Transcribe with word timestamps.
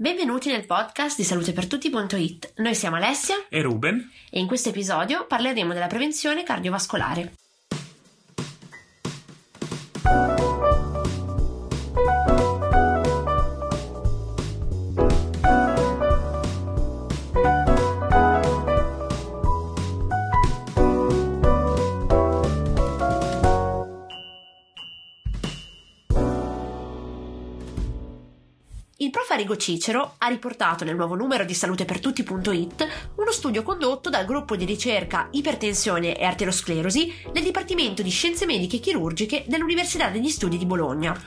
Benvenuti 0.00 0.48
nel 0.50 0.64
podcast 0.64 1.18
di 1.18 1.24
salutepertutti.it. 1.24 2.54
Noi 2.56 2.74
siamo 2.74 2.96
Alessia 2.96 3.34
e 3.50 3.60
Ruben 3.60 4.10
e 4.30 4.40
in 4.40 4.46
questo 4.46 4.70
episodio 4.70 5.26
parleremo 5.26 5.74
della 5.74 5.88
prevenzione 5.88 6.42
cardiovascolare. 6.42 7.39
Il 29.02 29.08
prof 29.08 29.30
Arrigo 29.30 29.56
Cicero 29.56 30.16
ha 30.18 30.28
riportato 30.28 30.84
nel 30.84 30.94
nuovo 30.94 31.14
numero 31.14 31.46
di 31.46 31.54
salutepertutti.it 31.54 33.12
uno 33.14 33.30
studio 33.30 33.62
condotto 33.62 34.10
dal 34.10 34.26
gruppo 34.26 34.56
di 34.56 34.66
ricerca 34.66 35.28
Ipertensione 35.30 36.18
e 36.18 36.22
Arteriosclerosi 36.26 37.10
del 37.32 37.42
Dipartimento 37.42 38.02
di 38.02 38.10
Scienze 38.10 38.44
Mediche 38.44 38.76
e 38.76 38.80
Chirurgiche 38.80 39.44
dell'Università 39.46 40.10
degli 40.10 40.28
Studi 40.28 40.58
di 40.58 40.66
Bologna. 40.66 41.18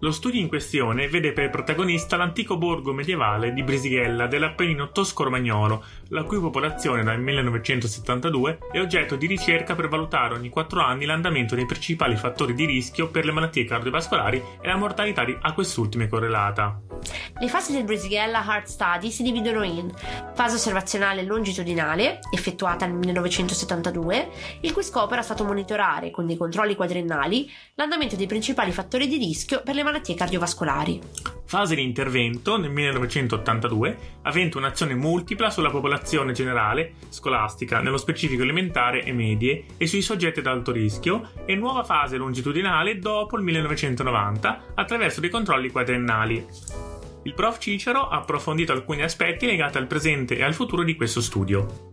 Lo 0.00 0.10
studio 0.10 0.42
in 0.42 0.48
questione 0.48 1.08
vede 1.08 1.32
per 1.32 1.48
protagonista 1.48 2.18
l'antico 2.18 2.58
borgo 2.58 2.92
medievale 2.92 3.54
di 3.54 3.62
Brisighella 3.62 4.26
dell'Appennino 4.26 4.92
tosco-romagnolo, 4.92 5.84
la 6.08 6.24
cui 6.24 6.38
popolazione 6.38 7.02
dal 7.02 7.18
1972 7.18 8.58
è 8.70 8.78
oggetto 8.78 9.16
di 9.16 9.26
ricerca 9.26 9.74
per 9.74 9.88
valutare 9.88 10.34
ogni 10.34 10.50
4 10.50 10.82
anni 10.82 11.06
l'andamento 11.06 11.54
dei 11.54 11.64
principali 11.64 12.14
fattori 12.14 12.52
di 12.52 12.66
rischio 12.66 13.08
per 13.08 13.24
le 13.24 13.32
malattie 13.32 13.64
cardiovascolari 13.64 14.42
e 14.60 14.66
la 14.68 14.76
mortalità 14.76 15.24
a 15.40 15.54
quest'ultime 15.54 16.08
correlata. 16.08 16.91
Le 17.38 17.48
fasi 17.48 17.72
del 17.72 17.84
Brisighella 17.84 18.44
Heart 18.46 18.66
Study 18.66 19.10
si 19.10 19.22
dividono 19.22 19.62
in 19.64 19.92
fase 20.34 20.56
osservazionale 20.56 21.24
longitudinale, 21.24 22.20
effettuata 22.30 22.86
nel 22.86 22.96
1972, 22.96 24.30
il 24.60 24.72
cui 24.72 24.82
scopo 24.82 25.12
era 25.12 25.22
stato 25.22 25.44
monitorare, 25.44 26.10
con 26.10 26.26
dei 26.26 26.36
controlli 26.36 26.76
quadriennali, 26.76 27.50
l'andamento 27.74 28.16
dei 28.16 28.26
principali 28.26 28.70
fattori 28.70 29.08
di 29.08 29.16
rischio 29.16 29.62
per 29.62 29.74
le 29.74 29.82
malattie 29.82 30.14
cardiovascolari. 30.14 31.00
Fase 31.44 31.74
di 31.74 31.82
intervento 31.82 32.56
nel 32.56 32.70
1982, 32.70 33.98
avente 34.22 34.56
un'azione 34.56 34.94
multipla 34.94 35.50
sulla 35.50 35.68
popolazione 35.68 36.32
generale, 36.32 36.94
scolastica, 37.10 37.80
nello 37.80 37.98
specifico 37.98 38.42
elementare 38.42 39.02
e 39.02 39.12
medie, 39.12 39.66
e 39.76 39.86
sui 39.86 40.00
soggetti 40.00 40.38
ad 40.38 40.46
alto 40.46 40.72
rischio, 40.72 41.30
e 41.44 41.54
nuova 41.54 41.84
fase 41.84 42.16
longitudinale 42.16 42.98
dopo 42.98 43.36
il 43.36 43.42
1990, 43.42 44.72
attraverso 44.74 45.20
dei 45.20 45.28
controlli 45.28 45.70
quadriennali. 45.70 46.81
Il 47.24 47.34
prof 47.34 47.58
Cicero 47.58 48.08
ha 48.08 48.18
approfondito 48.18 48.72
alcuni 48.72 49.02
aspetti 49.02 49.46
legati 49.46 49.78
al 49.78 49.86
presente 49.86 50.36
e 50.36 50.42
al 50.42 50.54
futuro 50.54 50.82
di 50.82 50.96
questo 50.96 51.20
studio. 51.20 51.91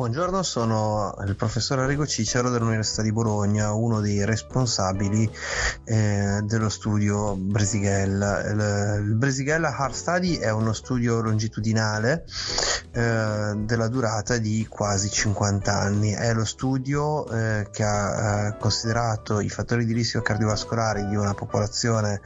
Buongiorno, 0.00 0.42
sono 0.42 1.14
il 1.26 1.36
professor 1.36 1.80
Arrigo 1.80 2.06
Cicero 2.06 2.48
dell'Università 2.48 3.02
di 3.02 3.12
Bologna, 3.12 3.74
uno 3.74 4.00
dei 4.00 4.24
responsabili 4.24 5.30
eh, 5.84 6.40
dello 6.42 6.70
studio 6.70 7.36
Bresighella. 7.36 8.40
Il, 8.46 9.04
il 9.04 9.14
Bresighella 9.16 9.68
Heart 9.68 9.92
Study 9.92 10.38
è 10.38 10.50
uno 10.50 10.72
studio 10.72 11.20
longitudinale 11.20 12.24
eh, 12.92 13.52
della 13.58 13.88
durata 13.88 14.38
di 14.38 14.66
quasi 14.66 15.10
50 15.10 15.70
anni. 15.70 16.12
È 16.12 16.32
lo 16.32 16.46
studio 16.46 17.28
eh, 17.28 17.68
che 17.70 17.84
ha 17.84 18.46
eh, 18.46 18.56
considerato 18.56 19.40
i 19.40 19.50
fattori 19.50 19.84
di 19.84 19.92
rischio 19.92 20.22
cardiovascolari 20.22 21.08
di 21.08 21.16
una 21.16 21.34
popolazione, 21.34 22.22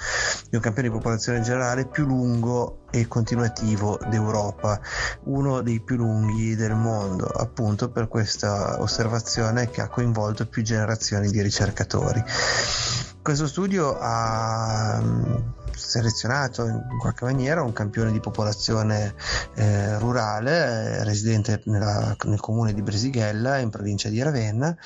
di 0.48 0.54
un 0.54 0.62
campione 0.62 0.90
di 0.90 0.94
popolazione 0.94 1.40
generale 1.40 1.88
più 1.88 2.06
lungo 2.06 2.83
e 2.94 3.08
continuativo 3.08 3.98
d'Europa, 4.08 4.80
uno 5.24 5.62
dei 5.62 5.80
più 5.80 5.96
lunghi 5.96 6.54
del 6.54 6.76
mondo, 6.76 7.26
appunto 7.26 7.90
per 7.90 8.06
questa 8.06 8.80
osservazione 8.80 9.68
che 9.68 9.80
ha 9.80 9.88
coinvolto 9.88 10.46
più 10.46 10.62
generazioni 10.62 11.28
di 11.28 11.42
ricercatori. 11.42 12.22
Questo 13.20 13.48
studio 13.48 13.98
ha 13.98 15.02
selezionato 15.76 16.64
in 16.64 16.98
qualche 16.98 17.24
maniera 17.24 17.62
un 17.62 17.72
campione 17.72 18.12
di 18.12 18.20
popolazione 18.20 19.14
eh, 19.54 19.98
rurale 19.98 20.52
eh, 20.98 21.04
residente 21.04 21.62
nella, 21.64 22.16
nel 22.24 22.40
comune 22.40 22.72
di 22.72 22.82
Bresighella 22.82 23.58
in 23.58 23.70
provincia 23.70 24.08
di 24.08 24.22
Ravenna 24.22 24.76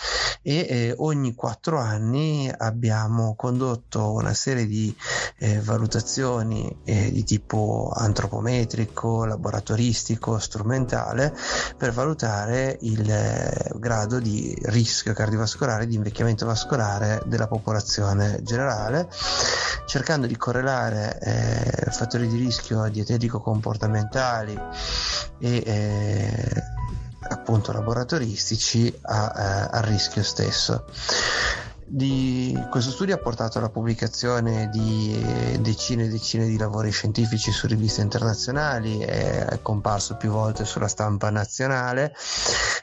e 0.42 0.66
eh, 0.68 0.94
ogni 0.98 1.34
quattro 1.34 1.78
anni 1.78 2.50
abbiamo 2.56 3.34
condotto 3.34 4.12
una 4.12 4.34
serie 4.34 4.66
di 4.66 4.94
eh, 5.38 5.60
valutazioni 5.60 6.74
eh, 6.84 7.10
di 7.12 7.24
tipo 7.24 7.92
antropometrico, 7.94 9.24
laboratoristico, 9.24 10.38
strumentale 10.38 11.34
per 11.76 11.92
valutare 11.92 12.78
il 12.82 13.10
eh, 13.10 13.70
grado 13.76 14.18
di 14.18 14.56
rischio 14.64 15.12
cardiovascolare, 15.12 15.86
di 15.86 15.96
invecchiamento 15.96 16.46
vascolare 16.46 17.22
della 17.26 17.46
popolazione 17.46 18.40
generale 18.42 19.08
cercando 19.86 20.26
di 20.26 20.36
correlare 20.36 20.77
eh, 20.86 21.90
fattori 21.90 22.28
di 22.28 22.36
rischio 22.36 22.88
dietetico-comportamentali 22.88 24.58
e 25.40 25.62
eh, 25.64 26.62
appunto 27.30 27.72
laboratoristici 27.72 28.92
a, 29.02 29.32
eh, 29.36 29.76
al 29.76 29.82
rischio 29.82 30.22
stesso. 30.22 30.84
Di, 31.90 32.54
questo 32.70 32.90
studio 32.90 33.14
ha 33.14 33.18
portato 33.18 33.56
alla 33.56 33.70
pubblicazione 33.70 34.68
di 34.68 35.18
decine 35.60 36.04
e 36.04 36.08
decine 36.08 36.46
di 36.46 36.58
lavori 36.58 36.90
scientifici 36.90 37.50
su 37.50 37.66
riviste 37.66 38.02
internazionali, 38.02 38.98
è 38.98 39.58
comparso 39.62 40.16
più 40.16 40.30
volte 40.30 40.66
sulla 40.66 40.86
stampa 40.86 41.30
nazionale 41.30 42.14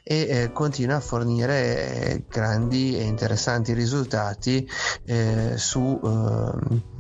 e 0.04 0.28
eh, 0.28 0.52
continua 0.52 0.96
a 0.96 1.02
fornire 1.02 1.92
eh, 1.92 2.24
grandi 2.28 2.98
e 2.98 3.04
interessanti 3.04 3.74
risultati 3.74 4.68
eh, 5.06 5.54
su 5.56 6.00
eh, 6.04 6.94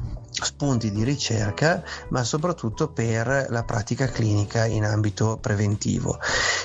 spunti 0.43 0.91
di 0.91 1.03
ricerca, 1.03 1.83
ma 2.09 2.23
soprattutto 2.23 2.89
per 2.89 3.47
la 3.49 3.63
pratica 3.63 4.07
clinica 4.07 4.65
in 4.65 4.83
ambito 4.83 5.37
preventivo. 5.39 6.19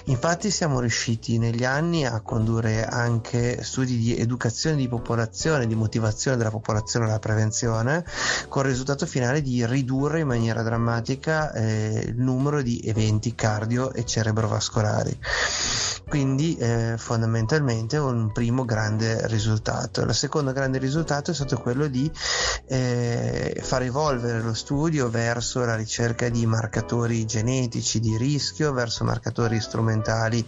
Infatti 0.05 0.51
siamo 0.51 0.81
riusciti 0.81 1.39
negli 1.39 1.65
anni 1.65 2.07
a 2.07 2.21
condurre 2.21 2.85
anche 2.85 3.63
studi 3.63 3.97
di 3.97 4.17
educazione 4.17 4.77
di 4.77 4.89
popolazione, 4.89 5.67
di 5.67 5.75
motivazione 5.75 6.37
della 6.37 6.51
popolazione 6.51 7.07
alla 7.07 7.19
prevenzione, 7.19 8.05
con 8.49 8.65
il 8.65 8.71
risultato 8.71 9.07
finale 9.07 9.43
di 9.43 9.65
ridurre 9.67 10.21
in 10.21 10.27
maniera 10.27 10.63
drammatica 10.63 11.53
eh, 11.53 12.05
il 12.09 12.21
numero 12.21 12.63
di 12.63 12.81
eventi 12.85 13.35
cardio 13.35 13.93
e 13.93 14.05
cerebrovascolari. 14.05 15.19
Quindi 16.09 16.57
eh, 16.57 16.95
fondamentalmente 16.97 17.97
un 17.97 18.33
primo 18.33 18.65
grande 18.65 19.29
risultato. 19.29 20.03
Il 20.03 20.13
secondo 20.13 20.53
grande 20.53 20.79
risultato 20.79 21.31
è 21.31 21.35
stato 21.35 21.57
quello 21.59 21.87
di 21.87 22.11
eh, 22.67 23.61
far 23.63 23.83
evolvere 23.83 24.41
lo 24.41 24.55
studio 24.55 25.09
verso 25.09 25.65
la 25.65 25.77
ricerca 25.77 26.29
di 26.29 26.47
marcatori 26.47 27.25
genetici 27.27 28.01
di 28.01 28.17
rischio, 28.17 28.73
verso 28.73 29.05
marcatori 29.05 29.61
strumentali 29.61 30.45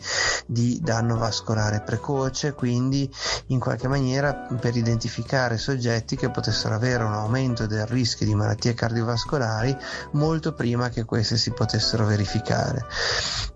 di 0.47 0.81
danno 0.83 1.17
vascolare 1.17 1.83
precoce, 1.83 2.55
quindi 2.55 3.09
in 3.47 3.61
qualche 3.61 3.87
maniera 3.87 4.35
per 4.35 4.77
identificare 4.77 5.59
soggetti 5.59 6.17
che 6.17 6.31
potessero 6.31 6.75
avere 6.75 7.05
un 7.05 7.13
aumento 7.13 7.67
del 7.67 7.87
rischio 7.87 8.27
di 8.27 8.35
malattie 8.35 8.75
cardiovascolari 8.75 9.77
molto 10.13 10.55
prima 10.55 10.89
che 10.89 11.05
queste 11.05 11.37
si 11.37 11.53
potessero 11.53 12.05
verificare. 12.05 12.85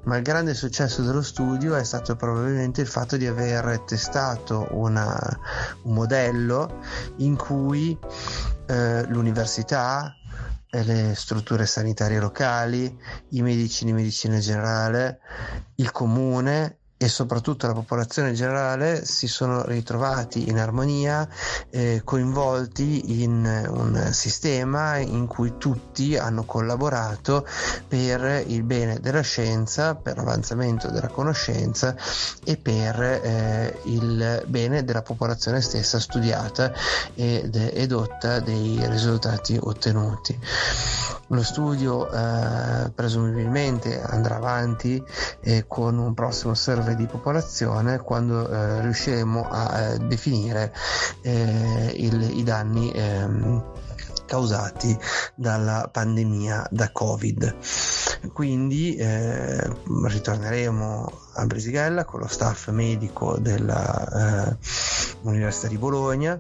Ma 0.05 0.17
il 0.17 0.23
grande 0.23 0.55
successo 0.55 1.03
dello 1.03 1.23
studio 1.23 1.56
è 1.57 1.85
stato 1.85 2.17
probabilmente 2.17 2.81
il 2.81 2.87
fatto 2.87 3.17
di 3.17 3.27
aver 3.27 3.81
testato 3.81 4.69
una, 4.73 5.19
un 5.83 5.95
modello 5.95 6.81
in 7.17 7.37
cui 7.37 7.99
eh, 8.67 9.07
l'università, 9.09 10.15
le 10.71 11.15
strutture 11.15 11.65
sanitarie 11.65 12.21
locali, 12.21 12.97
i 13.31 13.43
medici 13.43 13.85
di 13.85 13.93
medicina 13.93 14.39
generale, 14.39 15.21
il 15.77 15.91
comune 15.91 16.79
e 16.99 17.09
soprattutto 17.09 17.67
la 17.67 17.75
popolazione 17.75 18.33
generale 18.33 19.05
si 19.05 19.27
sono 19.27 19.65
ritrovati 19.65 20.49
in 20.49 20.59
armonia, 20.59 21.29
eh, 21.69 22.01
coinvolti 22.05 23.23
in 23.23 23.45
un 23.69 24.09
sistema 24.13 24.97
in 24.97 25.27
cui 25.27 25.55
tutti 25.59 26.17
hanno 26.17 26.45
collaborato 26.45 27.47
per 27.87 28.45
il 28.47 28.63
bene 28.63 28.99
della 28.99 29.21
scienza, 29.21 29.95
per 29.95 30.17
l'avanzamento 30.17 30.89
della 30.89 31.09
conoscenza 31.09 31.95
e 32.43 32.57
per 32.57 33.01
eh, 33.03 33.79
il 33.85 34.45
bene 34.47 34.83
della 34.83 35.03
popolazione 35.03 35.61
stessa 35.61 36.01
studiata 36.01 36.73
ed 37.15 37.55
edotta 37.57 38.41
dei 38.41 38.81
risultati 38.89 39.59
ottenuti. 39.61 40.39
Lo 41.31 41.43
studio 41.43 42.09
eh, 42.09 42.91
presumibilmente 42.95 44.01
andrà 44.01 44.37
avanti 44.37 45.03
eh, 45.41 45.65
con 45.67 45.99
un 45.99 46.15
prossimo 46.15 46.55
survey 46.87 46.95
di 46.95 47.07
popolazione 47.07 47.99
quando 47.99 48.49
eh, 48.49 48.81
riusciremo 48.83 49.49
a 49.51 49.81
eh, 49.81 49.99
definire 49.99 50.73
eh, 51.23 51.93
il, 51.97 52.39
i 52.39 52.45
danni 52.45 52.93
ehm, 52.93 53.73
causati 54.25 54.97
dalla 55.35 55.89
pandemia 55.91 56.69
da 56.71 56.93
Covid. 56.93 57.57
Quindi 58.33 58.95
eh, 58.97 59.69
ritorneremo 60.05 61.13
a 61.35 61.45
Brisighella 61.47 62.05
con 62.05 62.21
lo 62.21 62.29
staff 62.29 62.71
medico 62.71 63.37
dell'Università 63.39 65.67
eh, 65.67 65.71
di 65.71 65.79
Bologna 65.79 66.39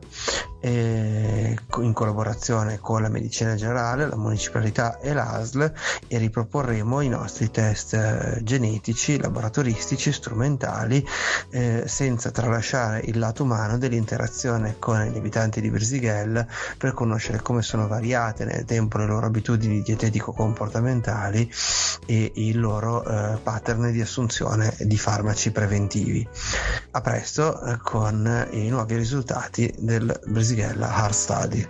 in 0.68 1.92
collaborazione 1.92 2.78
con 2.78 3.02
la 3.02 3.08
medicina 3.08 3.54
generale, 3.54 4.06
la 4.06 4.16
municipalità 4.16 4.98
e 4.98 5.12
l'ASL 5.12 5.72
e 6.08 6.18
riproporremo 6.18 7.00
i 7.00 7.08
nostri 7.08 7.50
test 7.50 7.94
eh, 7.94 8.40
genetici, 8.42 9.18
laboratoristici, 9.18 10.12
strumentali 10.12 11.06
eh, 11.50 11.84
senza 11.86 12.30
tralasciare 12.30 13.00
il 13.04 13.18
lato 13.18 13.44
umano 13.44 13.78
dell'interazione 13.78 14.76
con 14.78 15.00
gli 15.04 15.16
abitanti 15.16 15.60
di 15.60 15.70
Brisighella 15.70 16.46
per 16.76 16.92
conoscere 16.94 17.40
come 17.42 17.62
sono 17.62 17.86
variate 17.86 18.44
nel 18.44 18.64
tempo 18.64 18.98
le 18.98 19.06
loro 19.06 19.26
abitudini 19.26 19.82
dietetico-comportamentali 19.82 21.50
e 22.06 22.32
il 22.34 22.58
loro 22.58 23.04
eh, 23.04 23.38
pattern 23.42 23.90
di 23.92 24.00
assunzione 24.00 24.74
di 24.80 24.96
farmaci 24.96 25.50
preventivi. 25.50 26.26
A 26.92 27.00
presto 27.00 27.62
eh, 27.62 27.78
con 27.82 28.48
i 28.50 28.68
nuovi 28.68 28.96
risultati 28.96 29.72
del 29.78 30.20
Brisighella 30.56 30.94
Hard 30.94 31.12
Study. 31.12 31.68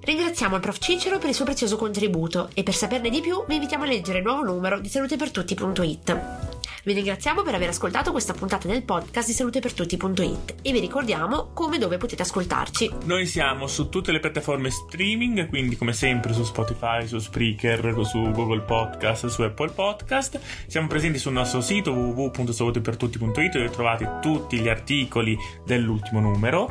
Ringraziamo 0.00 0.54
il 0.54 0.62
prof 0.62 0.78
Cicero 0.78 1.18
per 1.18 1.28
il 1.28 1.34
suo 1.34 1.44
prezioso 1.44 1.76
contributo 1.76 2.48
e 2.54 2.62
per 2.62 2.74
saperne 2.74 3.10
di 3.10 3.20
più 3.20 3.44
vi 3.46 3.56
invitiamo 3.56 3.84
a 3.84 3.86
leggere 3.86 4.18
il 4.18 4.24
nuovo 4.24 4.42
numero 4.42 4.80
di 4.80 4.88
salutepertutti.it. 4.88 6.47
Vi 6.84 6.92
ringraziamo 6.92 7.42
per 7.42 7.54
aver 7.54 7.68
ascoltato 7.70 8.12
questa 8.12 8.32
puntata 8.32 8.68
del 8.68 8.82
podcast 8.82 9.26
di 9.26 9.34
salutepertutti.it 9.34 10.54
e 10.62 10.72
vi 10.72 10.80
ricordiamo 10.80 11.50
come 11.52 11.76
e 11.76 11.78
dove 11.78 11.96
potete 11.96 12.22
ascoltarci. 12.22 12.92
Noi 13.04 13.26
siamo 13.26 13.66
su 13.66 13.88
tutte 13.88 14.12
le 14.12 14.20
piattaforme 14.20 14.70
streaming, 14.70 15.48
quindi 15.48 15.76
come 15.76 15.92
sempre 15.92 16.32
su 16.32 16.44
Spotify, 16.44 17.06
su 17.06 17.18
Spreaker, 17.18 17.94
su 18.04 18.30
Google 18.30 18.60
Podcast, 18.60 19.26
su 19.26 19.42
Apple 19.42 19.70
Podcast. 19.70 20.40
Siamo 20.66 20.86
presenti 20.86 21.18
sul 21.18 21.32
nostro 21.32 21.60
sito 21.60 21.92
www.salutepertutti.it 21.92 23.52
dove 23.52 23.70
trovate 23.70 24.18
tutti 24.20 24.58
gli 24.58 24.68
articoli 24.68 25.36
dell'ultimo 25.64 26.20
numero 26.20 26.68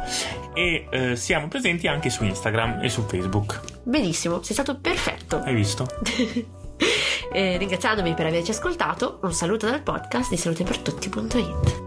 e 0.53 0.87
eh, 0.89 1.15
siamo 1.15 1.47
presenti 1.47 1.87
anche 1.87 2.09
su 2.09 2.23
Instagram 2.23 2.83
e 2.83 2.89
su 2.89 3.05
Facebook. 3.05 3.59
Benissimo, 3.83 4.41
sei 4.41 4.53
stato 4.53 4.77
perfetto. 4.79 5.41
Hai 5.41 5.53
visto? 5.53 5.85
eh, 7.31 7.57
ringraziandovi 7.57 8.13
per 8.13 8.25
averci 8.25 8.51
ascoltato, 8.51 9.19
un 9.23 9.33
saluto 9.33 9.67
dal 9.67 9.81
podcast 9.81 10.29
di 10.29 10.37
salutepertutti.it. 10.37 11.86